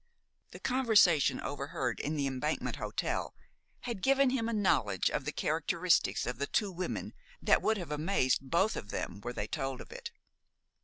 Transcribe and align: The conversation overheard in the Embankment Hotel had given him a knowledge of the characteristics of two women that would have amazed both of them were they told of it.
The 0.49 0.59
conversation 0.59 1.39
overheard 1.41 1.99
in 1.99 2.15
the 2.15 2.25
Embankment 2.25 2.77
Hotel 2.77 3.35
had 3.81 4.01
given 4.01 4.31
him 4.31 4.49
a 4.49 4.51
knowledge 4.51 5.11
of 5.11 5.25
the 5.25 5.31
characteristics 5.31 6.25
of 6.25 6.43
two 6.51 6.71
women 6.71 7.13
that 7.39 7.61
would 7.61 7.77
have 7.77 7.91
amazed 7.91 8.39
both 8.41 8.75
of 8.75 8.89
them 8.89 9.21
were 9.23 9.31
they 9.31 9.45
told 9.45 9.79
of 9.79 9.91
it. 9.91 10.09